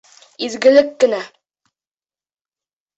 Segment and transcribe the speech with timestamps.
[0.47, 1.21] Изгелек кенә.